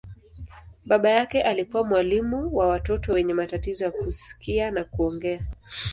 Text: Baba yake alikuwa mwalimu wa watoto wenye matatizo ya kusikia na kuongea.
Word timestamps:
Baba 0.85 1.09
yake 1.09 1.41
alikuwa 1.41 1.83
mwalimu 1.83 2.55
wa 2.55 2.67
watoto 2.67 3.13
wenye 3.13 3.33
matatizo 3.33 3.83
ya 3.83 3.91
kusikia 3.91 4.71
na 4.71 4.83
kuongea. 4.83 5.41